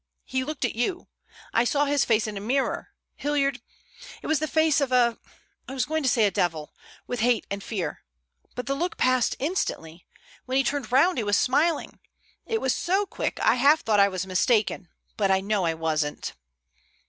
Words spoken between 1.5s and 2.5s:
I saw his face in a